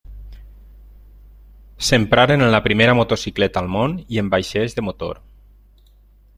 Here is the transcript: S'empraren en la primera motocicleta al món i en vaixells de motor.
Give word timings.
S'empraren 1.89 2.45
en 2.45 2.51
la 2.57 2.63
primera 2.69 2.97
motocicleta 3.01 3.63
al 3.63 3.71
món 3.79 3.95
i 4.17 4.23
en 4.25 4.35
vaixells 4.37 4.77
de 4.79 4.89
motor. 4.91 5.25